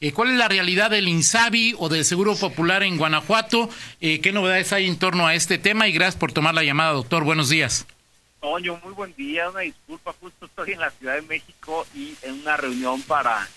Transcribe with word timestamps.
Eh, 0.00 0.12
¿Cuál 0.12 0.30
es 0.30 0.36
la 0.36 0.46
realidad 0.46 0.90
del 0.90 1.08
INSABI 1.08 1.74
o 1.76 1.88
del 1.88 2.04
Seguro 2.04 2.36
Popular 2.36 2.84
en 2.84 2.98
Guanajuato? 2.98 3.68
Eh, 4.00 4.20
¿Qué 4.20 4.30
novedades 4.30 4.72
hay 4.72 4.86
en 4.86 4.96
torno 4.96 5.26
a 5.26 5.34
este 5.34 5.58
tema? 5.58 5.88
Y 5.88 5.92
gracias 5.92 6.14
por 6.14 6.30
tomar 6.30 6.54
la 6.54 6.62
llamada, 6.62 6.92
doctor. 6.92 7.24
Buenos 7.24 7.48
días. 7.48 7.84
Toño, 8.40 8.78
muy 8.84 8.92
buen 8.92 9.12
día. 9.16 9.50
Una 9.50 9.60
disculpa, 9.60 10.14
justo 10.20 10.46
estoy 10.46 10.74
en 10.74 10.78
la 10.78 10.90
Ciudad 10.92 11.16
de 11.16 11.22
México 11.22 11.84
y 11.96 12.14
en 12.22 12.34
una 12.34 12.56
reunión 12.56 13.02
para 13.02 13.48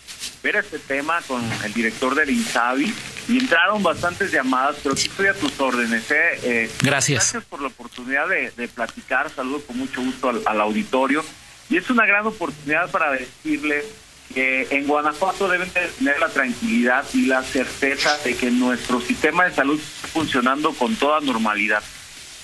ver 0.42 0.56
este 0.56 0.80
tema 0.80 1.22
con 1.28 1.44
el 1.64 1.74
director 1.74 2.16
del 2.16 2.32
INSABI 2.32 2.92
y 3.28 3.38
entraron 3.38 3.84
bastantes 3.84 4.32
llamadas, 4.32 4.78
pero 4.82 4.94
aquí 4.96 5.06
estoy 5.06 5.28
a 5.28 5.36
tus 5.36 5.60
órdenes. 5.60 6.10
¿eh? 6.10 6.72
gracias. 6.82 7.34
Gracias 7.34 7.44
por 7.44 7.62
la 7.62 7.68
oportunidad 7.68 8.28
de, 8.28 8.68
platicar. 8.68 9.30
Saludo 9.30 9.62
con 9.62 9.78
mucho 9.78 10.02
gusto 10.02 10.32
al 10.44 10.62
auditorio. 10.62 11.24
Y 11.70 11.78
es 11.78 11.88
una 11.92 12.08
gran 12.08 12.26
oportunidad 12.26 12.90
para 12.90 13.12
decirles 13.12 13.86
que 14.32 14.68
en 14.72 14.88
Guanajuato 14.88 15.48
deben 15.48 15.70
tener 15.70 16.20
la 16.20 16.30
tranquilidad 16.30 17.06
y 17.14 17.26
la 17.26 17.44
certeza 17.44 18.18
de 18.20 18.36
que 18.36 18.52
nuestro 18.52 19.02
sistema 19.02 19.46
de 19.46 19.54
salud 19.56 19.80
está 19.80 20.08
funcionando 20.08 20.74
con 20.74 20.96
toda 20.96 21.20
normalidad. 21.22 21.84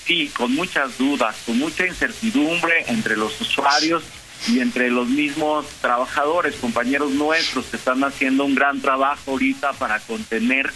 Sí, 0.06 0.32
con 0.36 0.54
muchas 0.56 0.98
dudas, 0.98 1.36
con 1.46 1.58
mucha 1.60 1.86
incertidumbre 1.86 2.86
entre 2.88 3.18
los 3.18 3.40
usuarios 3.42 4.04
y 4.48 4.60
entre 4.60 4.90
los 4.90 5.08
mismos 5.08 5.66
trabajadores, 5.82 6.56
compañeros 6.56 7.12
nuestros 7.12 7.66
que 7.66 7.78
están 7.78 8.04
haciendo 8.04 8.46
un 8.46 8.56
gran 8.56 8.80
trabajo 8.82 9.32
ahorita 9.32 9.74
para 9.74 10.00
contener 10.00 10.72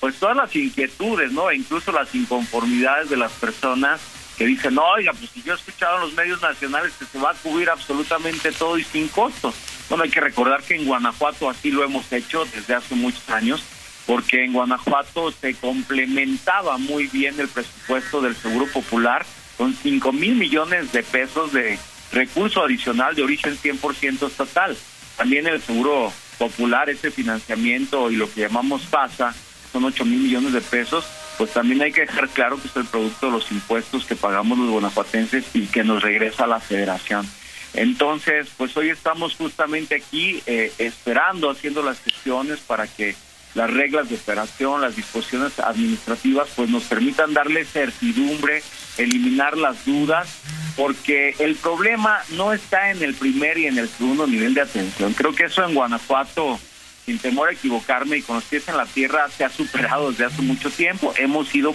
pues 0.00 0.16
todas 0.16 0.36
las 0.36 0.54
inquietudes, 0.54 1.32
¿no? 1.32 1.50
E 1.50 1.56
incluso 1.56 1.90
las 1.92 2.14
inconformidades 2.14 3.08
de 3.08 3.16
las 3.16 3.32
personas 3.32 4.00
que 4.36 4.46
dicen, 4.46 4.76
oiga, 4.78 5.12
pues 5.12 5.30
si 5.30 5.42
yo 5.42 5.52
he 5.52 5.56
escuchado 5.56 5.96
en 5.96 6.02
los 6.02 6.14
medios 6.14 6.42
nacionales 6.42 6.92
que 6.98 7.04
se 7.04 7.18
va 7.18 7.30
a 7.30 7.34
cubrir 7.34 7.70
absolutamente 7.70 8.52
todo 8.52 8.78
y 8.78 8.84
sin 8.84 9.08
costos. 9.08 9.54
Bueno, 9.88 10.04
hay 10.04 10.10
que 10.10 10.20
recordar 10.20 10.62
que 10.62 10.74
en 10.74 10.86
Guanajuato 10.86 11.48
así 11.48 11.70
lo 11.70 11.84
hemos 11.84 12.10
hecho 12.12 12.44
desde 12.46 12.74
hace 12.74 12.94
muchos 12.94 13.28
años, 13.28 13.62
porque 14.06 14.44
en 14.44 14.52
Guanajuato 14.52 15.30
se 15.32 15.54
complementaba 15.54 16.78
muy 16.78 17.06
bien 17.06 17.38
el 17.38 17.48
presupuesto 17.48 18.20
del 18.20 18.34
Seguro 18.34 18.66
Popular 18.66 19.24
con 19.56 19.74
5 19.74 20.12
mil 20.12 20.34
millones 20.34 20.92
de 20.92 21.02
pesos 21.02 21.52
de 21.52 21.78
recurso 22.12 22.62
adicional 22.62 23.14
de 23.14 23.22
origen 23.22 23.56
100% 23.56 24.26
estatal. 24.26 24.76
También 25.16 25.46
el 25.46 25.62
Seguro 25.62 26.12
Popular, 26.38 26.90
ese 26.90 27.10
financiamiento 27.10 28.10
y 28.10 28.16
lo 28.16 28.32
que 28.32 28.40
llamamos 28.40 28.82
PASA, 28.82 29.34
son 29.72 29.84
8 29.84 30.04
mil 30.04 30.20
millones 30.20 30.52
de 30.52 30.60
pesos, 30.60 31.04
pues 31.38 31.52
también 31.52 31.82
hay 31.82 31.92
que 31.92 32.02
dejar 32.02 32.28
claro 32.28 32.60
que 32.60 32.68
es 32.68 32.76
el 32.76 32.84
producto 32.86 33.26
de 33.26 33.32
los 33.32 33.50
impuestos 33.50 34.04
que 34.04 34.16
pagamos 34.16 34.58
los 34.58 34.70
guanajuatenses 34.70 35.44
y 35.54 35.66
que 35.66 35.84
nos 35.84 36.02
regresa 36.02 36.44
a 36.44 36.48
la 36.48 36.60
federación. 36.60 37.26
Entonces, 37.74 38.48
pues 38.56 38.76
hoy 38.76 38.90
estamos 38.90 39.34
justamente 39.34 39.96
aquí 39.96 40.42
eh, 40.46 40.72
esperando, 40.78 41.50
haciendo 41.50 41.82
las 41.82 42.00
gestiones 42.00 42.60
para 42.60 42.86
que 42.86 43.16
las 43.54 43.70
reglas 43.70 44.08
de 44.08 44.16
operación, 44.16 44.80
las 44.80 44.96
disposiciones 44.96 45.58
administrativas, 45.58 46.48
pues 46.54 46.70
nos 46.70 46.84
permitan 46.84 47.34
darle 47.34 47.64
certidumbre, 47.64 48.62
eliminar 48.98 49.56
las 49.56 49.84
dudas, 49.84 50.28
porque 50.76 51.36
el 51.38 51.54
problema 51.56 52.20
no 52.30 52.52
está 52.52 52.90
en 52.90 53.02
el 53.02 53.14
primer 53.14 53.58
y 53.58 53.66
en 53.66 53.78
el 53.78 53.88
segundo 53.88 54.26
nivel 54.26 54.54
de 54.54 54.62
atención. 54.62 55.12
Creo 55.14 55.34
que 55.34 55.44
eso 55.44 55.64
en 55.64 55.74
Guanajuato, 55.74 56.58
sin 57.04 57.18
temor 57.18 57.48
a 57.48 57.52
equivocarme 57.52 58.18
y 58.18 58.22
con 58.22 58.36
los 58.36 58.44
pies 58.44 58.68
en 58.68 58.76
la 58.76 58.86
tierra, 58.86 59.28
se 59.28 59.44
ha 59.44 59.50
superado 59.50 60.10
desde 60.10 60.24
hace 60.24 60.42
mucho 60.42 60.70
tiempo. 60.70 61.12
Hemos 61.16 61.54
ido 61.54 61.74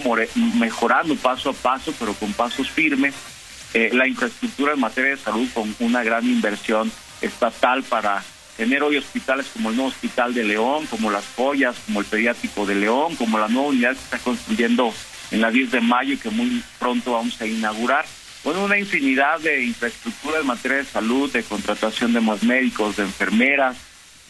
mejorando 0.56 1.14
paso 1.16 1.50
a 1.50 1.52
paso, 1.52 1.94
pero 1.98 2.14
con 2.14 2.32
pasos 2.32 2.68
firmes 2.68 3.14
eh, 3.72 3.90
la 3.92 4.08
infraestructura 4.08 4.72
en 4.72 4.80
materia 4.80 5.10
de 5.10 5.16
salud 5.16 5.48
con 5.54 5.74
una 5.78 6.02
gran 6.02 6.24
inversión 6.24 6.90
estatal 7.20 7.84
para 7.84 8.22
tener 8.56 8.82
hoy 8.82 8.96
hospitales 8.96 9.46
como 9.52 9.70
el 9.70 9.76
nuevo 9.76 9.90
hospital 9.90 10.34
de 10.34 10.44
León, 10.44 10.86
como 10.86 11.10
las 11.10 11.24
joyas, 11.36 11.76
como 11.86 12.00
el 12.00 12.06
pediátrico 12.06 12.66
de 12.66 12.74
León, 12.74 13.14
como 13.16 13.38
la 13.38 13.48
nueva 13.48 13.68
unidad 13.68 13.92
que 13.92 14.02
está 14.02 14.18
construyendo 14.18 14.92
en 15.30 15.40
la 15.40 15.50
10 15.50 15.70
de 15.70 15.80
mayo 15.80 16.14
y 16.14 16.16
que 16.16 16.30
muy 16.30 16.62
pronto 16.78 17.12
vamos 17.12 17.40
a 17.40 17.46
inaugurar. 17.46 18.04
Bueno, 18.42 18.64
una 18.64 18.78
infinidad 18.78 19.38
de 19.40 19.64
infraestructura 19.64 20.40
en 20.40 20.46
materia 20.46 20.78
de 20.78 20.84
salud, 20.84 21.30
de 21.30 21.42
contratación 21.42 22.12
de 22.12 22.20
más 22.20 22.42
médicos, 22.42 22.96
de 22.96 23.04
enfermeras, 23.04 23.76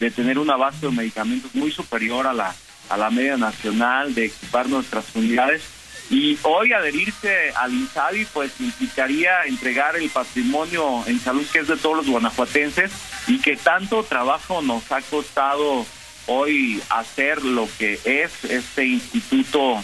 de 0.01 0.09
tener 0.09 0.39
una 0.39 0.57
base 0.57 0.87
de 0.87 0.91
medicamentos 0.91 1.53
muy 1.53 1.71
superior 1.71 2.25
a 2.25 2.33
la, 2.33 2.55
a 2.89 2.97
la 2.97 3.11
media 3.11 3.37
nacional, 3.37 4.15
de 4.15 4.25
equipar 4.25 4.67
nuestras 4.67 5.05
unidades. 5.13 5.61
Y 6.09 6.39
hoy 6.41 6.73
adherirse 6.73 7.53
al 7.55 7.71
INSABI 7.71 8.25
pues 8.33 8.51
implicaría 8.59 9.43
entregar 9.45 9.95
el 9.95 10.09
patrimonio 10.09 11.03
en 11.05 11.19
salud 11.19 11.45
que 11.53 11.59
es 11.59 11.67
de 11.67 11.77
todos 11.77 11.97
los 11.97 12.07
guanajuatenses 12.07 12.91
y 13.27 13.39
que 13.39 13.55
tanto 13.55 14.03
trabajo 14.03 14.63
nos 14.63 14.91
ha 14.91 15.01
costado 15.03 15.85
hoy 16.25 16.81
hacer 16.89 17.43
lo 17.43 17.69
que 17.77 17.99
es 18.03 18.43
este 18.45 18.85
Instituto 18.85 19.83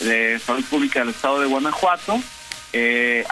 de 0.00 0.38
Salud 0.44 0.64
Pública 0.64 1.00
del 1.00 1.08
Estado 1.08 1.40
de 1.40 1.46
Guanajuato, 1.46 2.20
eh, 2.74 3.24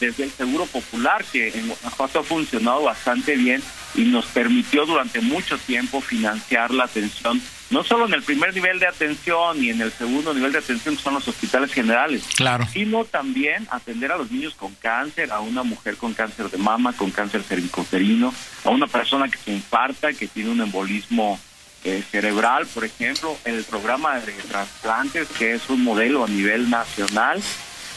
desde 0.00 0.24
el 0.24 0.30
Seguro 0.30 0.66
Popular, 0.66 1.24
que 1.24 1.48
en 1.48 1.68
Guanajuato 1.68 2.20
ha 2.20 2.24
funcionado 2.24 2.82
bastante 2.82 3.36
bien 3.36 3.62
y 3.94 4.02
nos 4.02 4.26
permitió 4.26 4.86
durante 4.86 5.20
mucho 5.20 5.58
tiempo 5.58 6.00
financiar 6.00 6.72
la 6.72 6.84
atención 6.84 7.40
no 7.70 7.84
solo 7.84 8.06
en 8.06 8.14
el 8.14 8.22
primer 8.22 8.54
nivel 8.54 8.78
de 8.78 8.86
atención 8.86 9.62
y 9.62 9.70
en 9.70 9.80
el 9.80 9.92
segundo 9.92 10.32
nivel 10.32 10.52
de 10.52 10.58
atención, 10.58 10.96
que 10.96 11.02
son 11.02 11.14
los 11.14 11.28
hospitales 11.28 11.72
generales, 11.72 12.24
claro. 12.34 12.66
sino 12.72 13.04
también 13.04 13.66
atender 13.70 14.10
a 14.12 14.16
los 14.16 14.30
niños 14.30 14.54
con 14.54 14.74
cáncer, 14.76 15.30
a 15.32 15.40
una 15.40 15.62
mujer 15.62 15.96
con 15.96 16.14
cáncer 16.14 16.50
de 16.50 16.58
mama, 16.58 16.94
con 16.94 17.10
cáncer 17.10 17.42
cervicoterino, 17.42 18.32
a 18.64 18.70
una 18.70 18.86
persona 18.86 19.28
que 19.28 19.38
se 19.38 19.52
infarta, 19.52 20.12
que 20.12 20.26
tiene 20.26 20.50
un 20.50 20.60
embolismo 20.62 21.38
eh, 21.84 22.02
cerebral, 22.10 22.66
por 22.66 22.84
ejemplo, 22.84 23.36
el 23.44 23.64
programa 23.64 24.18
de 24.18 24.32
trasplantes, 24.32 25.28
que 25.38 25.54
es 25.54 25.68
un 25.68 25.84
modelo 25.84 26.24
a 26.24 26.28
nivel 26.28 26.70
nacional, 26.70 27.40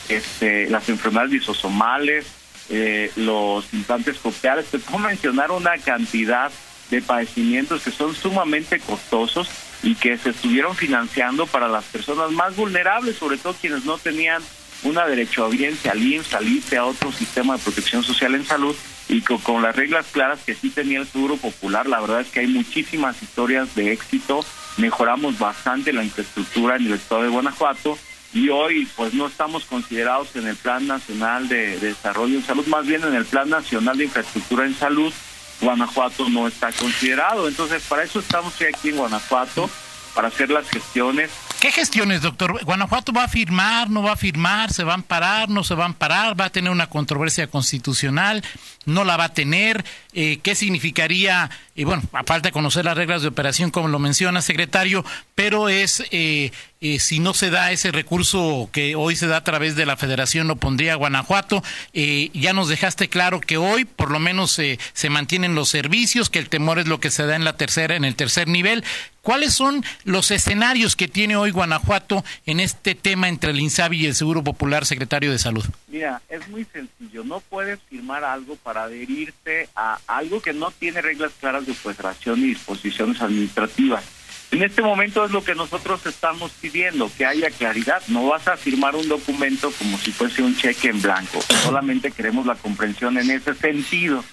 este, 0.09 0.69
las 0.69 0.89
enfermedades 0.89 1.31
lisosomales, 1.31 2.25
eh, 2.73 3.11
los 3.17 3.73
implantes 3.73 4.17
copiales, 4.17 4.67
te 4.67 4.79
puedo 4.79 4.99
mencionar 4.99 5.51
una 5.51 5.77
cantidad 5.77 6.49
de 6.89 7.01
padecimientos 7.01 7.83
que 7.83 7.91
son 7.91 8.15
sumamente 8.15 8.79
costosos 8.79 9.49
y 9.83 9.95
que 9.95 10.17
se 10.17 10.29
estuvieron 10.29 10.73
financiando 10.75 11.47
para 11.47 11.67
las 11.67 11.83
personas 11.85 12.31
más 12.31 12.55
vulnerables, 12.55 13.17
sobre 13.17 13.37
todo 13.37 13.53
quienes 13.59 13.83
no 13.83 13.97
tenían 13.97 14.41
una 14.83 15.05
derecho 15.05 15.49
derechohabiencia 15.49 15.91
al 15.91 16.01
IMSS, 16.01 16.33
al 16.33 16.77
a 16.77 16.85
otro 16.85 17.11
sistema 17.11 17.57
de 17.57 17.63
protección 17.63 18.03
social 18.03 18.35
en 18.35 18.45
salud 18.45 18.75
y 19.09 19.21
con, 19.21 19.37
con, 19.39 19.61
las 19.61 19.75
reglas 19.75 20.07
claras 20.11 20.39
que 20.45 20.55
sí 20.55 20.69
tenía 20.69 20.99
el 20.99 21.07
Seguro 21.07 21.35
Popular. 21.37 21.87
La 21.87 21.99
verdad 21.99 22.21
es 22.21 22.29
que 22.29 22.39
hay 22.39 22.47
muchísimas 22.47 23.21
historias 23.21 23.75
de 23.75 23.91
éxito, 23.91 24.45
mejoramos 24.77 25.37
bastante 25.37 25.93
la 25.93 26.03
infraestructura 26.03 26.77
en 26.77 26.87
el 26.87 26.93
estado 26.93 27.23
de 27.23 27.29
Guanajuato 27.29 27.97
y 28.33 28.49
hoy 28.49 28.87
pues 28.95 29.13
no 29.13 29.27
estamos 29.27 29.65
considerados 29.65 30.35
en 30.35 30.47
el 30.47 30.55
Plan 30.55 30.87
Nacional 30.87 31.47
de 31.47 31.79
Desarrollo 31.79 32.37
en 32.37 32.45
Salud, 32.45 32.65
más 32.67 32.85
bien 32.85 33.03
en 33.03 33.15
el 33.15 33.25
Plan 33.25 33.49
Nacional 33.49 33.97
de 33.97 34.05
Infraestructura 34.05 34.65
en 34.65 34.75
Salud 34.75 35.13
Guanajuato 35.61 36.27
no 36.29 36.47
está 36.47 36.71
considerado. 36.71 37.47
Entonces, 37.47 37.83
para 37.83 38.03
eso 38.03 38.19
estamos 38.19 38.53
aquí 38.55 38.89
en 38.89 38.97
Guanajuato, 38.97 39.69
para 40.15 40.27
hacer 40.27 40.49
las 40.49 40.67
gestiones. 40.67 41.29
¿Qué 41.59 41.71
gestiones, 41.71 42.21
doctor? 42.21 42.63
¿Guanajuato 42.65 43.13
va 43.13 43.25
a 43.25 43.27
firmar, 43.27 43.89
no 43.89 44.01
va 44.01 44.13
a 44.13 44.17
firmar, 44.17 44.73
se 44.73 44.83
van 44.83 45.01
a 45.01 45.03
parar, 45.03 45.49
no 45.49 45.63
se 45.63 45.75
van 45.75 45.91
a 45.91 45.93
parar, 45.93 46.39
va 46.39 46.45
a 46.45 46.49
tener 46.49 46.71
una 46.71 46.87
controversia 46.87 47.47
constitucional, 47.47 48.43
no 48.85 49.03
la 49.03 49.17
va 49.17 49.25
a 49.25 49.33
tener? 49.33 49.83
Eh, 50.13 50.39
¿Qué 50.43 50.55
significaría, 50.55 51.49
y 51.75 51.83
bueno, 51.83 52.03
aparte 52.11 52.49
de 52.49 52.51
conocer 52.51 52.85
las 52.85 52.97
reglas 52.97 53.21
de 53.21 53.29
operación, 53.29 53.71
como 53.71 53.87
lo 53.87 53.99
menciona, 53.99 54.41
secretario, 54.41 55.05
pero 55.35 55.69
es 55.69 56.03
eh, 56.11 56.51
eh, 56.81 56.99
si 56.99 57.19
no 57.19 57.33
se 57.33 57.49
da 57.49 57.71
ese 57.71 57.91
recurso 57.91 58.69
que 58.71 58.95
hoy 58.95 59.15
se 59.15 59.27
da 59.27 59.37
a 59.37 59.43
través 59.43 59.75
de 59.75 59.85
la 59.85 59.97
federación, 59.97 60.47
lo 60.47 60.55
pondría 60.55 60.95
Guanajuato. 60.95 61.63
Eh, 61.93 62.29
ya 62.33 62.53
nos 62.53 62.69
dejaste 62.69 63.07
claro 63.07 63.39
que 63.39 63.57
hoy 63.57 63.85
por 63.85 64.11
lo 64.11 64.19
menos 64.19 64.51
se 64.51 65.09
mantienen 65.09 65.55
los 65.55 65.69
servicios, 65.69 66.29
que 66.29 66.39
el 66.39 66.49
temor 66.49 66.79
es 66.79 66.87
lo 66.87 66.99
que 66.99 67.11
se 67.11 67.25
da 67.25 67.35
en 67.35 67.45
la 67.45 67.55
tercera, 67.55 67.95
en 67.95 68.03
el 68.03 68.15
tercer 68.15 68.47
nivel. 68.47 68.83
¿Cuáles 69.21 69.53
son 69.53 69.85
los 70.03 70.31
escenarios 70.31 70.95
que 70.95 71.07
tiene 71.07 71.35
hoy 71.35 71.51
Guanajuato 71.51 72.25
en 72.47 72.59
este 72.59 72.95
tema 72.95 73.29
entre 73.29 73.51
el 73.51 73.59
INSABI 73.59 74.01
y 74.01 74.05
el 74.07 74.15
Seguro 74.15 74.43
Popular, 74.43 74.83
secretario 74.85 75.31
de 75.31 75.37
Salud? 75.37 75.63
Mira, 75.87 76.23
es 76.27 76.47
muy 76.47 76.65
sencillo. 76.65 77.23
No 77.23 77.39
puedes 77.39 77.79
firmar 77.87 78.23
algo 78.23 78.55
para 78.55 78.70
adherirte 78.77 79.69
a 79.75 79.99
algo 80.07 80.41
que 80.41 80.53
no 80.53 80.71
tiene 80.71 81.01
reglas 81.01 81.31
claras 81.39 81.65
de 81.65 81.73
operación 81.73 82.39
y 82.39 82.47
disposiciones 82.47 83.21
administrativas. 83.21 84.03
En 84.51 84.63
este 84.63 84.81
momento 84.81 85.23
es 85.23 85.31
lo 85.31 85.43
que 85.45 85.55
nosotros 85.55 86.05
estamos 86.05 86.51
pidiendo, 86.59 87.09
que 87.17 87.25
haya 87.25 87.49
claridad. 87.51 88.01
No 88.09 88.27
vas 88.27 88.49
a 88.49 88.57
firmar 88.57 88.95
un 88.97 89.07
documento 89.07 89.71
como 89.71 89.97
si 89.97 90.11
fuese 90.11 90.43
un 90.43 90.57
cheque 90.57 90.89
en 90.89 91.01
blanco. 91.01 91.41
Solamente 91.63 92.11
queremos 92.11 92.45
la 92.45 92.55
comprensión 92.55 93.17
en 93.17 93.31
ese 93.31 93.55
sentido. 93.55 94.23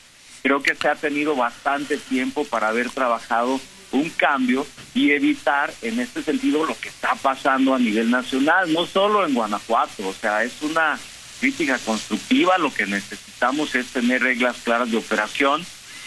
Creo 0.43 0.61
que 0.61 0.75
se 0.75 0.89
ha 0.89 0.97
tenido 0.97 1.37
bastante 1.37 1.97
tiempo 1.97 2.45
para 2.45 2.69
haber 2.69 2.91
trabajado 2.91 3.61
un 3.93 4.11
cambio 4.11 4.67
y 4.93 5.13
evitar 5.13 5.73
en 5.83 6.01
este 6.01 6.23
sentido 6.23 6.67
lo 6.67 6.79
que 6.79 6.89
está 6.89 7.15
pasando 7.15 7.75
a 7.75 7.79
nivel 7.79 8.11
nacional, 8.11 8.73
no 8.73 8.87
solo 8.87 9.25
en 9.25 9.35
Guanajuato. 9.35 10.09
O 10.09 10.13
sea, 10.13 10.43
es 10.43 10.63
una 10.63 10.99
crítica 11.41 11.79
constructiva. 11.79 12.59
Lo 12.59 12.73
que 12.73 12.87
necesitamos 12.87 13.75
es 13.75 13.87
tener 13.87 14.23
reglas 14.23 14.57
claras 14.65 14.91
de 14.91 14.97
operación 14.97 15.65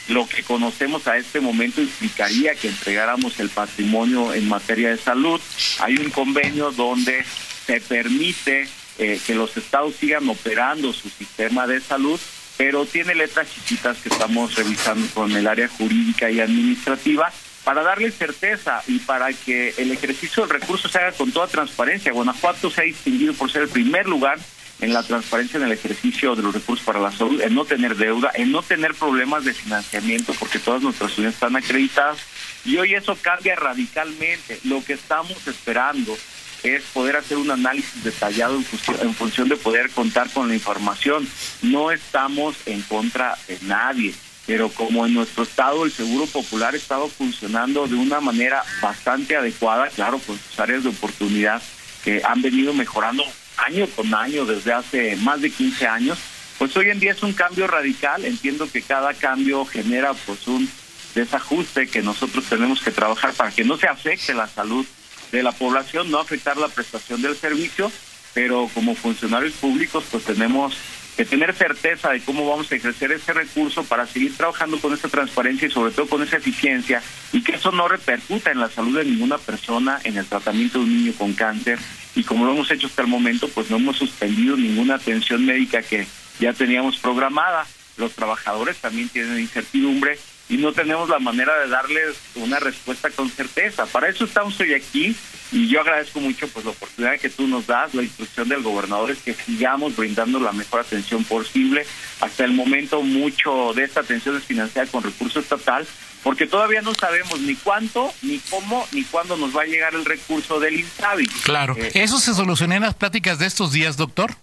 lo 0.08 0.28
que 0.28 0.44
conocemos 0.44 1.08
a 1.08 1.18
este 1.18 1.40
momento 1.40 1.82
implicaría 1.82 2.56
que 2.56 2.68
entregáramos 2.68 3.40
el 3.40 3.50
patrimonio 3.50 4.34
en 4.34 4.48
materia 4.48 4.90
de 4.90 4.98
salud. 4.98 5.40
Hay 5.80 5.98
un 5.98 6.10
convenio 6.10 6.72
donde 6.72 7.24
se 7.66 7.80
permite 7.80 8.68
eh, 8.98 9.20
que 9.26 9.36
los 9.36 9.56
estados 9.56 9.96
sigan 9.96 10.28
operando 10.28 10.92
su 10.92 11.10
sistema 11.10 11.68
de 11.68 11.80
salud, 11.80 12.20
pero 12.58 12.86
tiene 12.86 13.16
letras 13.16 13.48
chiquitas 13.54 13.98
que 13.98 14.10
estamos 14.10 14.56
revisando 14.56 15.08
con 15.14 15.32
el 15.36 15.48
área 15.48 15.68
jurídica 15.70 16.30
y 16.30 16.42
administrativa 16.42 17.32
para 17.64 17.84
darle 17.84 18.12
certeza 18.12 18.84
y 18.88 19.00
para 19.00 19.32
que 19.32 19.74
el 19.78 19.92
ejercicio 19.92 20.44
del 20.44 20.60
recurso 20.60 20.90
se 20.90 20.98
haga 20.98 21.12
con 21.12 21.32
toda 21.32 21.48
transparencia. 21.48 22.12
Guanajuato 22.12 22.72
se 22.72 22.82
ha 22.82 22.86
distinguido 22.86 23.34
por 23.34 23.52
ser 23.52 23.64
el 23.64 23.70
primer 23.70 24.08
lugar 24.08 24.40
en 24.82 24.94
la 24.94 25.04
transparencia 25.04 25.58
en 25.58 25.64
el 25.64 25.72
ejercicio 25.72 26.36
de 26.36 26.42
los 26.42 26.54
recursos 26.54 26.86
para 26.86 27.00
la 27.00 27.12
salud, 27.12 27.40
en 27.40 27.54
no 27.54 27.66
tener 27.66 27.96
deuda, 27.96 28.32
en 28.34 28.52
no 28.52 28.64
tener 28.64 28.96
problemas 28.96 29.46
de 29.46 29.54
financiamiento, 29.54 30.34
porque 30.40 30.60
todas 30.60 30.82
nuestras 30.82 31.16
unidades 31.18 31.36
están 31.36 31.56
acreditadas. 31.56 32.18
Y 32.66 32.78
hoy 32.78 32.96
eso 32.96 33.16
cambia 33.22 33.56
radicalmente. 33.56 34.60
Lo 34.64 34.84
que 34.84 34.94
estamos 34.94 35.48
esperando 35.48 36.18
es 36.64 36.84
poder 36.94 37.16
hacer 37.16 37.38
un 37.38 37.52
análisis 37.52 38.04
detallado 38.04 38.56
en 38.56 38.64
función, 38.64 38.98
en 39.02 39.14
función 39.14 39.50
de 39.50 39.56
poder 39.56 39.92
contar 39.92 40.30
con 40.32 40.48
la 40.48 40.56
información. 40.56 41.28
No 41.62 41.92
estamos 41.92 42.56
en 42.66 42.82
contra 42.82 43.38
de 43.48 43.60
nadie, 43.62 44.16
pero 44.48 44.70
como 44.70 45.06
en 45.06 45.14
nuestro 45.14 45.44
estado 45.44 45.86
el 45.86 45.92
Seguro 45.92 46.26
Popular 46.26 46.74
ha 46.74 46.78
estado 46.78 47.08
funcionando 47.08 47.88
de 47.88 47.96
una 47.96 48.20
manera 48.20 48.64
bastante 48.82 49.36
adecuada, 49.36 49.90
claro, 49.90 50.20
con 50.20 50.40
sus 50.40 50.60
áreas 50.60 50.84
de 50.84 50.90
oportunidad 50.90 51.62
que 52.04 52.22
han 52.24 52.42
venido 52.42 52.74
mejorando 52.74 53.24
año 53.66 53.88
con 53.96 54.14
año 54.14 54.46
desde 54.46 54.74
hace 54.74 55.16
más 55.18 55.42
de 55.42 55.52
15 55.52 55.88
años, 55.88 56.18
pues 56.58 56.76
hoy 56.78 56.90
en 56.90 57.00
día 57.00 57.12
es 57.12 57.24
un 57.24 57.34
cambio 57.34 57.68
radical. 57.68 58.26
Entiendo 58.26 58.70
que 58.72 58.82
cada 58.82 59.14
cambio 59.14 59.66
genera 59.66 60.14
pues 60.14 60.48
un 60.48 60.70
desajuste 61.16 61.88
que 61.88 62.02
nosotros 62.02 62.46
tenemos 62.46 62.82
que 62.82 62.92
trabajar 62.92 63.34
para 63.34 63.52
que 63.52 63.64
no 63.64 63.78
se 63.78 63.88
afecte 63.88 64.34
la 64.34 64.48
salud 64.48 64.86
de 65.32 65.44
la 65.44 65.52
población, 65.52 66.12
no 66.12 66.20
afectar 66.20 66.58
la 66.58 66.68
prestación 66.68 67.22
del 67.22 67.36
servicio, 67.36 67.92
pero 68.34 68.70
como 68.74 68.96
funcionarios 68.96 69.54
públicos 69.54 70.04
pues 70.12 70.24
tenemos 70.24 70.76
que 71.16 71.26
tener 71.26 71.54
certeza 71.54 72.10
de 72.10 72.22
cómo 72.22 72.48
vamos 72.48 72.72
a 72.72 72.76
ejercer 72.76 73.12
ese 73.12 73.34
recurso 73.34 73.84
para 73.84 74.08
seguir 74.08 74.36
trabajando 74.36 74.80
con 74.80 74.94
esa 74.94 75.10
transparencia 75.10 75.68
y 75.68 75.72
sobre 75.72 75.92
todo 75.92 76.08
con 76.08 76.24
esa 76.24 76.38
eficiencia 76.38 77.02
y 77.32 77.44
que 77.44 77.56
eso 77.56 77.72
no 77.72 77.88
repercuta 77.88 78.52
en 78.52 78.60
la 78.60 78.70
salud 78.70 78.98
de 78.98 79.06
ninguna 79.06 79.38
persona, 79.38 80.00
en 80.04 80.18
el 80.18 80.26
tratamiento 80.26 80.80
de 80.80 80.86
un 80.86 80.98
niño 80.98 81.14
con 81.18 81.34
cáncer 81.34 81.80
y 82.16 82.24
como 82.24 82.46
lo 82.46 82.54
hemos 82.54 82.72
hecho 82.72 82.88
hasta 82.88 83.02
el 83.02 83.08
momento 83.08 83.48
pues 83.50 83.70
no 83.70 83.78
hemos 83.78 83.98
suspendido 83.98 84.58
ninguna 84.58 84.96
atención 84.96 85.46
médica 85.46 85.82
que 85.82 86.08
ya 86.40 86.54
teníamos 86.54 86.98
programada. 86.98 87.66
Los 87.98 88.14
trabajadores 88.14 88.78
también 88.78 89.10
tienen 89.10 89.40
incertidumbre 89.40 90.18
y 90.52 90.58
no 90.58 90.74
tenemos 90.74 91.08
la 91.08 91.20
manera 91.20 91.58
de 91.60 91.70
darles 91.70 92.18
una 92.36 92.60
respuesta 92.60 93.10
con 93.10 93.30
certeza. 93.30 93.86
Para 93.86 94.10
eso 94.10 94.26
estamos 94.26 94.60
hoy 94.60 94.74
aquí 94.74 95.16
y 95.50 95.70
yo 95.70 95.80
agradezco 95.80 96.20
mucho 96.20 96.46
pues 96.50 96.66
la 96.66 96.72
oportunidad 96.72 97.18
que 97.22 97.30
tú 97.30 97.48
nos 97.48 97.68
das, 97.68 97.94
la 97.94 98.04
instrucción 98.04 98.50
del 98.50 98.62
gobernador 98.62 99.12
es 99.12 99.20
que 99.20 99.34
sigamos 99.34 99.96
brindando 99.96 100.42
la 100.42 100.52
mejor 100.52 100.82
atención 100.82 101.24
posible. 101.24 101.86
Hasta 102.20 102.44
el 102.44 102.52
momento 102.52 103.02
mucho 103.02 103.72
de 103.74 103.86
esta 103.86 104.02
atención 104.02 104.36
es 104.36 104.44
financiada 104.44 104.92
con 104.92 105.04
recurso 105.04 105.40
estatal 105.40 105.88
porque 106.22 106.48
todavía 106.48 106.82
no 106.82 106.94
sabemos 106.96 107.40
ni 107.40 107.56
cuánto, 107.56 108.14
ni 108.22 108.40
cómo, 108.40 108.86
ni 108.92 109.06
cuándo 109.06 109.38
nos 109.38 109.56
va 109.56 109.62
a 109.62 109.68
llegar 109.68 109.96
el 109.96 110.04
recurso 110.04 110.60
del 110.60 110.82
INSABI. 110.82 111.28
Claro. 111.44 111.78
Eh, 111.78 111.92
¿Eso 111.94 112.20
se 112.20 112.34
solucionó 112.34 112.76
en 112.76 112.84
las 112.84 112.94
pláticas 112.94 113.40
de 113.40 113.46
estos 113.46 113.72
días, 113.72 113.96
doctor? 113.96 114.36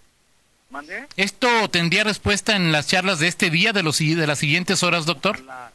¿Mande? 0.71 1.07
¿Esto 1.19 1.69
tendría 1.69 2.05
respuesta 2.05 2.57
en 2.57 2.73
las 2.73 2.87
charlas 2.87 3.19
de 3.19 3.29
este 3.29 3.51
día, 3.51 3.75
de, 3.75 3.83
los, 3.83 3.99
de 3.99 4.27
las 4.27 4.39
siguientes 4.39 4.83
horas, 4.83 5.05
doctor? 5.05 5.37
ojalá, 5.37 5.73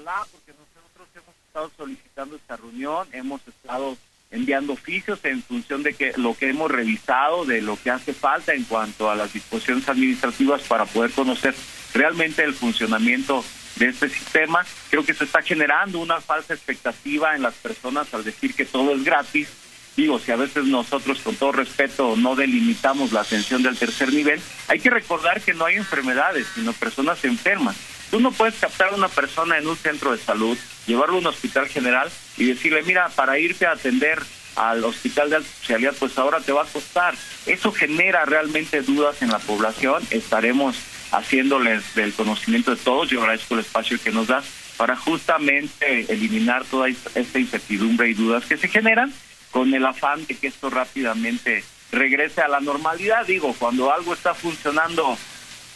porque 0.00 0.52
nosotros 0.52 1.08
hemos 1.14 1.34
estado 1.46 1.70
solicitando 1.76 2.36
esta 2.36 2.56
reunión, 2.56 3.06
hemos 3.12 3.46
estado 3.46 3.98
enviando 4.30 4.72
oficios 4.72 5.22
en 5.24 5.42
función 5.42 5.82
de 5.82 5.92
que 5.92 6.14
lo 6.16 6.34
que 6.34 6.48
hemos 6.48 6.70
revisado, 6.70 7.44
de 7.44 7.60
lo 7.60 7.76
que 7.76 7.90
hace 7.90 8.14
falta 8.14 8.54
en 8.54 8.64
cuanto 8.64 9.10
a 9.10 9.14
las 9.14 9.34
disposiciones 9.34 9.86
administrativas 9.86 10.62
para 10.62 10.86
poder 10.86 11.10
conocer 11.10 11.54
realmente 11.92 12.42
el 12.42 12.54
funcionamiento 12.54 13.44
de 13.76 13.88
este 13.88 14.08
sistema. 14.08 14.64
Creo 14.88 15.04
que 15.04 15.12
se 15.12 15.24
está 15.24 15.42
generando 15.42 15.98
una 15.98 16.22
falsa 16.22 16.54
expectativa 16.54 17.36
en 17.36 17.42
las 17.42 17.54
personas 17.54 18.14
al 18.14 18.24
decir 18.24 18.54
que 18.54 18.64
todo 18.64 18.94
es 18.94 19.04
gratis. 19.04 19.48
Digo, 19.94 20.18
si 20.18 20.32
a 20.32 20.36
veces 20.36 20.64
nosotros 20.64 21.20
con 21.20 21.36
todo 21.36 21.52
respeto 21.52 22.16
no 22.16 22.34
delimitamos 22.34 23.12
la 23.12 23.20
atención 23.20 23.62
del 23.62 23.76
tercer 23.76 24.10
nivel, 24.10 24.40
hay 24.68 24.80
que 24.80 24.88
recordar 24.88 25.42
que 25.42 25.52
no 25.52 25.66
hay 25.66 25.76
enfermedades, 25.76 26.46
sino 26.54 26.72
personas 26.72 27.22
enfermas. 27.26 27.76
Tú 28.12 28.20
no 28.20 28.30
puedes 28.30 28.56
captar 28.56 28.92
a 28.92 28.94
una 28.94 29.08
persona 29.08 29.56
en 29.56 29.66
un 29.66 29.74
centro 29.74 30.12
de 30.12 30.18
salud, 30.18 30.58
llevarlo 30.86 31.14
a 31.14 31.20
un 31.20 31.26
hospital 31.28 31.66
general 31.66 32.10
y 32.36 32.44
decirle, 32.44 32.82
mira, 32.82 33.08
para 33.08 33.38
irte 33.38 33.64
a 33.64 33.70
atender 33.70 34.22
al 34.54 34.84
hospital 34.84 35.30
de 35.30 35.36
alta 35.36 35.48
especialidad, 35.48 35.94
pues 35.98 36.18
ahora 36.18 36.40
te 36.40 36.52
va 36.52 36.64
a 36.64 36.66
costar. 36.66 37.14
Eso 37.46 37.72
genera 37.72 38.26
realmente 38.26 38.82
dudas 38.82 39.22
en 39.22 39.30
la 39.30 39.38
población. 39.38 40.02
Estaremos 40.10 40.76
haciéndoles 41.10 41.94
del 41.94 42.12
conocimiento 42.12 42.72
de 42.72 42.76
todos. 42.76 43.08
Yo 43.08 43.22
agradezco 43.22 43.54
el 43.54 43.60
espacio 43.60 43.98
que 43.98 44.12
nos 44.12 44.26
das 44.26 44.44
para 44.76 44.94
justamente 44.94 46.12
eliminar 46.12 46.66
toda 46.66 46.90
esta 46.90 47.38
incertidumbre 47.38 48.10
y 48.10 48.12
dudas 48.12 48.44
que 48.44 48.58
se 48.58 48.68
generan 48.68 49.10
con 49.50 49.72
el 49.72 49.86
afán 49.86 50.26
de 50.26 50.36
que 50.36 50.48
esto 50.48 50.68
rápidamente 50.68 51.64
regrese 51.90 52.42
a 52.42 52.48
la 52.48 52.60
normalidad. 52.60 53.26
Digo, 53.26 53.56
cuando 53.58 53.90
algo 53.90 54.12
está 54.12 54.34
funcionando 54.34 55.16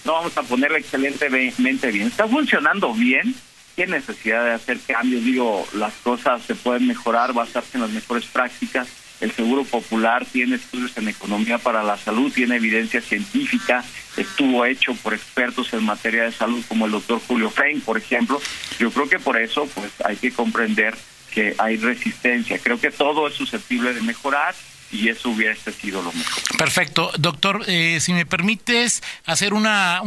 no 0.06 0.12
vamos 0.12 0.38
a 0.38 0.42
ponerle 0.42 0.78
excelentemente 0.78 1.90
bien. 1.90 2.06
Está 2.06 2.28
funcionando 2.28 2.94
bien, 2.94 3.34
qué 3.74 3.88
necesidad 3.88 4.44
de 4.44 4.52
hacer 4.52 4.78
cambios. 4.86 5.24
Digo, 5.24 5.66
las 5.74 5.92
cosas 5.94 6.42
se 6.42 6.54
pueden 6.54 6.86
mejorar, 6.86 7.32
basarse 7.32 7.76
en 7.76 7.82
las 7.82 7.90
mejores 7.90 8.24
prácticas. 8.26 8.86
El 9.20 9.32
Seguro 9.32 9.64
Popular 9.64 10.24
tiene 10.26 10.56
estudios 10.56 10.96
en 10.96 11.08
economía 11.08 11.58
para 11.58 11.82
la 11.82 11.96
salud, 11.96 12.32
tiene 12.32 12.56
evidencia 12.56 13.00
científica, 13.00 13.82
estuvo 14.16 14.64
hecho 14.64 14.94
por 14.94 15.14
expertos 15.14 15.72
en 15.72 15.84
materia 15.84 16.24
de 16.24 16.32
salud 16.32 16.62
como 16.68 16.86
el 16.86 16.92
doctor 16.92 17.20
Julio 17.26 17.50
Fein, 17.50 17.80
por 17.80 17.96
ejemplo. 17.96 18.40
Yo 18.78 18.90
creo 18.90 19.08
que 19.08 19.18
por 19.18 19.40
eso 19.40 19.66
pues 19.74 19.90
hay 20.04 20.16
que 20.16 20.30
comprender 20.30 20.94
que 21.32 21.54
hay 21.58 21.78
resistencia. 21.78 22.58
Creo 22.58 22.78
que 22.78 22.90
todo 22.90 23.26
es 23.26 23.34
susceptible 23.34 23.92
de 23.92 24.02
mejorar 24.02 24.54
y 24.92 25.08
eso 25.08 25.30
hubiese 25.30 25.72
sido 25.72 26.02
lo 26.02 26.12
mejor. 26.12 26.42
Perfecto. 26.56 27.10
Doctor, 27.18 27.64
eh, 27.66 27.98
si 28.00 28.12
me 28.12 28.26
permites 28.26 29.02
hacer 29.24 29.54
una, 29.54 30.02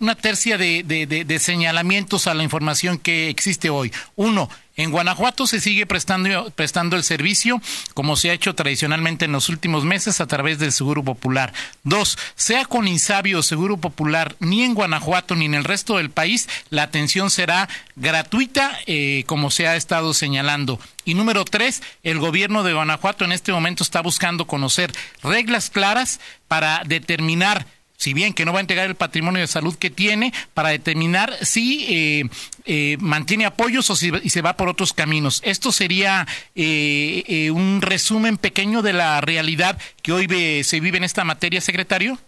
una 0.00 0.14
tercia 0.14 0.58
de, 0.58 0.82
de 0.84 1.38
señalamientos 1.38 2.26
a 2.26 2.34
la 2.34 2.42
información 2.42 2.98
que 2.98 3.28
existe 3.28 3.70
hoy. 3.70 3.92
Uno, 4.16 4.48
en 4.78 4.92
Guanajuato 4.92 5.46
se 5.46 5.60
sigue 5.60 5.86
prestando, 5.86 6.50
prestando 6.52 6.96
el 6.96 7.04
servicio 7.04 7.60
como 7.94 8.16
se 8.16 8.30
ha 8.30 8.32
hecho 8.32 8.54
tradicionalmente 8.54 9.26
en 9.26 9.32
los 9.32 9.48
últimos 9.48 9.84
meses 9.84 10.20
a 10.20 10.26
través 10.26 10.58
del 10.58 10.72
Seguro 10.72 11.02
Popular. 11.02 11.52
Dos, 11.82 12.16
sea 12.36 12.64
con 12.64 12.88
Insabio 12.88 13.40
o 13.40 13.42
Seguro 13.42 13.76
Popular, 13.76 14.36
ni 14.38 14.62
en 14.62 14.74
Guanajuato 14.74 15.34
ni 15.34 15.46
en 15.46 15.54
el 15.54 15.64
resto 15.64 15.96
del 15.96 16.10
país, 16.10 16.48
la 16.70 16.84
atención 16.84 17.28
será 17.28 17.68
gratuita 17.96 18.78
eh, 18.86 19.24
como 19.26 19.50
se 19.50 19.66
ha 19.66 19.76
estado 19.76 20.14
señalando. 20.14 20.80
Y 21.04 21.14
número 21.14 21.44
tres, 21.44 21.82
el 22.04 22.18
gobierno 22.18 22.62
de 22.62 22.74
Guanajuato 22.74 23.24
en 23.24 23.32
este 23.32 23.50
momento 23.50 23.82
está 23.82 24.00
buscando 24.00 24.46
conocer 24.46 24.92
reglas 25.22 25.70
claras 25.70 26.20
para 26.46 26.82
determinar 26.84 27.66
si 27.98 28.14
bien 28.14 28.32
que 28.32 28.44
no 28.44 28.52
va 28.52 28.60
a 28.60 28.62
entregar 28.62 28.86
el 28.88 28.94
patrimonio 28.94 29.40
de 29.40 29.48
salud 29.48 29.76
que 29.76 29.90
tiene 29.90 30.32
para 30.54 30.68
determinar 30.68 31.34
si 31.44 31.84
eh, 31.88 32.28
eh, 32.64 32.96
mantiene 33.00 33.44
apoyos 33.44 33.90
o 33.90 33.96
si 33.96 34.10
se 34.30 34.40
va 34.40 34.56
por 34.56 34.68
otros 34.68 34.92
caminos. 34.92 35.42
Esto 35.44 35.72
sería 35.72 36.26
eh, 36.54 37.50
un 37.52 37.82
resumen 37.82 38.38
pequeño 38.38 38.82
de 38.82 38.92
la 38.92 39.20
realidad 39.20 39.78
que 40.00 40.12
hoy 40.12 40.62
se 40.62 40.80
vive 40.80 40.98
en 40.98 41.04
esta 41.04 41.24
materia, 41.24 41.60
secretario. 41.60 42.18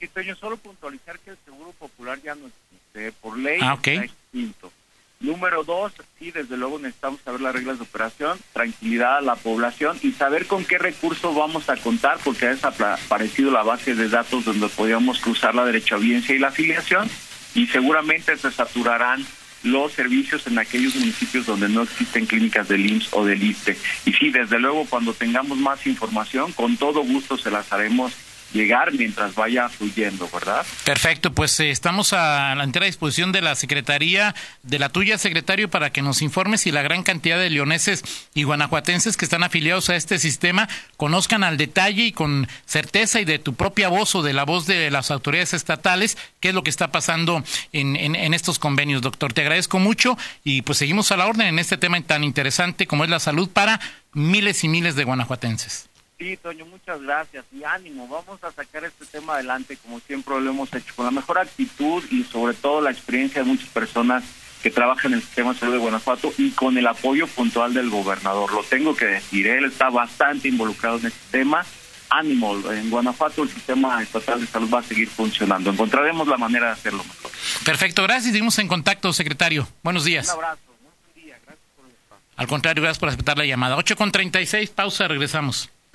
Sí, 0.00 0.08
yo 0.26 0.34
solo 0.36 0.56
puntualizar 0.56 1.18
que 1.18 1.30
el 1.30 1.38
Seguro 1.44 1.72
Popular 1.72 2.18
ya 2.22 2.34
no 2.34 2.46
existe, 2.46 3.12
por 3.20 3.38
ley 3.38 3.58
ah, 3.60 3.74
okay. 3.74 4.10
Número 5.20 5.64
dos, 5.64 5.92
sí, 6.18 6.30
desde 6.30 6.56
luego 6.56 6.78
necesitamos 6.78 7.20
saber 7.20 7.42
las 7.42 7.54
reglas 7.54 7.78
de 7.78 7.84
operación, 7.84 8.38
tranquilidad 8.54 9.18
a 9.18 9.20
la 9.20 9.36
población 9.36 9.98
y 10.02 10.12
saber 10.12 10.46
con 10.46 10.64
qué 10.64 10.78
recursos 10.78 11.34
vamos 11.34 11.68
a 11.68 11.76
contar, 11.76 12.18
porque 12.24 12.46
ha 12.46 12.54
desaparecido 12.54 13.50
la 13.50 13.62
base 13.62 13.94
de 13.94 14.08
datos 14.08 14.46
donde 14.46 14.68
podíamos 14.68 15.20
cruzar 15.20 15.54
la 15.54 15.66
derecha 15.66 15.96
audiencia 15.96 16.34
y 16.34 16.38
la 16.38 16.48
afiliación, 16.48 17.06
y 17.54 17.66
seguramente 17.66 18.34
se 18.38 18.50
saturarán 18.50 19.26
los 19.62 19.92
servicios 19.92 20.46
en 20.46 20.58
aquellos 20.58 20.94
municipios 20.94 21.44
donde 21.44 21.68
no 21.68 21.82
existen 21.82 22.24
clínicas 22.24 22.66
del 22.68 22.86
IMSS 22.86 23.08
o 23.12 23.26
del 23.26 23.42
ISTE. 23.42 23.76
Y 24.06 24.14
sí, 24.14 24.30
desde 24.30 24.58
luego, 24.58 24.86
cuando 24.86 25.12
tengamos 25.12 25.58
más 25.58 25.86
información, 25.86 26.52
con 26.52 26.78
todo 26.78 27.02
gusto 27.02 27.36
se 27.36 27.50
las 27.50 27.70
haremos 27.74 28.14
llegar 28.52 28.92
mientras 28.92 29.34
vaya 29.34 29.68
fluyendo, 29.68 30.28
¿verdad? 30.32 30.64
Perfecto, 30.84 31.32
pues 31.32 31.58
eh, 31.60 31.70
estamos 31.70 32.12
a 32.12 32.54
la 32.54 32.64
entera 32.64 32.86
disposición 32.86 33.32
de 33.32 33.42
la 33.42 33.54
Secretaría, 33.54 34.34
de 34.62 34.78
la 34.78 34.88
tuya, 34.88 35.18
secretario, 35.18 35.70
para 35.70 35.90
que 35.90 36.02
nos 36.02 36.22
informes 36.22 36.62
si 36.62 36.72
la 36.72 36.82
gran 36.82 37.02
cantidad 37.02 37.38
de 37.38 37.50
leoneses 37.50 38.04
y 38.34 38.42
guanajuatenses 38.42 39.16
que 39.16 39.24
están 39.24 39.42
afiliados 39.42 39.90
a 39.90 39.96
este 39.96 40.18
sistema 40.18 40.68
conozcan 40.96 41.44
al 41.44 41.56
detalle 41.56 42.04
y 42.04 42.12
con 42.12 42.48
certeza 42.66 43.20
y 43.20 43.24
de 43.24 43.38
tu 43.38 43.54
propia 43.54 43.88
voz 43.88 44.14
o 44.14 44.22
de 44.22 44.32
la 44.32 44.44
voz 44.44 44.66
de 44.66 44.90
las 44.90 45.10
autoridades 45.10 45.54
estatales 45.54 46.18
qué 46.40 46.48
es 46.48 46.54
lo 46.54 46.62
que 46.62 46.70
está 46.70 46.90
pasando 46.90 47.44
en, 47.72 47.96
en 47.96 48.34
estos 48.34 48.58
convenios, 48.58 49.02
doctor. 49.02 49.32
Te 49.32 49.42
agradezco 49.42 49.78
mucho 49.78 50.16
y 50.44 50.62
pues 50.62 50.78
seguimos 50.78 51.12
a 51.12 51.16
la 51.16 51.26
orden 51.26 51.46
en 51.46 51.58
este 51.58 51.76
tema 51.76 52.00
tan 52.00 52.24
interesante 52.24 52.86
como 52.86 53.04
es 53.04 53.10
la 53.10 53.20
salud 53.20 53.48
para 53.48 53.80
miles 54.12 54.64
y 54.64 54.68
miles 54.68 54.96
de 54.96 55.04
guanajuatenses. 55.04 55.89
Sí, 56.20 56.36
Toño, 56.36 56.66
muchas 56.66 57.00
gracias 57.00 57.46
y 57.50 57.64
ánimo. 57.64 58.06
Vamos 58.06 58.44
a 58.44 58.52
sacar 58.52 58.84
este 58.84 59.06
tema 59.06 59.36
adelante 59.36 59.78
como 59.78 60.00
siempre 60.00 60.38
lo 60.38 60.50
hemos 60.50 60.70
hecho, 60.74 60.94
con 60.94 61.06
la 61.06 61.10
mejor 61.10 61.38
actitud 61.38 62.04
y 62.10 62.24
sobre 62.24 62.52
todo 62.52 62.82
la 62.82 62.90
experiencia 62.90 63.42
de 63.42 63.48
muchas 63.48 63.70
personas 63.70 64.22
que 64.62 64.70
trabajan 64.70 65.12
en 65.12 65.20
el 65.20 65.24
sistema 65.24 65.54
de 65.54 65.58
salud 65.58 65.72
de 65.72 65.78
Guanajuato 65.78 66.30
y 66.36 66.50
con 66.50 66.76
el 66.76 66.86
apoyo 66.86 67.26
puntual 67.26 67.72
del 67.72 67.88
gobernador. 67.88 68.52
Lo 68.52 68.62
tengo 68.64 68.94
que 68.94 69.06
decir, 69.06 69.46
él 69.46 69.64
está 69.64 69.88
bastante 69.88 70.48
involucrado 70.48 70.98
en 70.98 71.06
este 71.06 71.38
tema. 71.38 71.64
Ánimo, 72.10 72.54
en 72.70 72.90
Guanajuato 72.90 73.44
el 73.44 73.48
sistema 73.48 74.02
estatal 74.02 74.42
de 74.42 74.46
salud 74.46 74.68
va 74.70 74.80
a 74.80 74.82
seguir 74.82 75.08
funcionando. 75.08 75.70
Encontraremos 75.70 76.28
la 76.28 76.36
manera 76.36 76.66
de 76.66 76.72
hacerlo 76.72 77.02
mejor. 77.02 77.30
Perfecto, 77.64 78.02
gracias. 78.02 78.32
Seguimos 78.32 78.58
en 78.58 78.68
contacto, 78.68 79.10
secretario. 79.14 79.66
Buenos 79.82 80.04
días. 80.04 80.26
Un 80.26 80.34
abrazo. 80.34 80.60
Buen 80.82 81.24
día. 81.24 81.38
Gracias 81.46 81.66
por 81.74 81.86
el 81.86 81.92
espacio. 81.92 82.26
Al 82.36 82.46
contrario, 82.46 82.82
gracias 82.82 82.98
por 82.98 83.08
aceptar 83.08 83.38
la 83.38 83.46
llamada. 83.46 83.76
8 83.76 83.96
con 83.96 84.12
36, 84.12 84.68
pausa, 84.68 85.08
regresamos 85.08 85.70